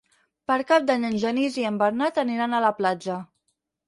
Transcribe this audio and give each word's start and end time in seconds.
Per 0.51 0.55
Cap 0.69 0.85
d'Any 0.85 1.03
en 1.09 1.17
Genís 1.23 1.59
i 1.63 1.65
en 1.71 1.77
Bernat 1.81 2.17
aniran 2.21 2.57
a 2.57 2.63
la 2.65 2.73
platja. 2.79 3.19